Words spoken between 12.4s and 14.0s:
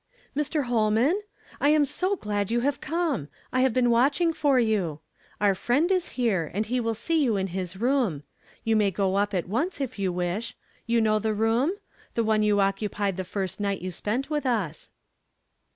you occupied the fn st night you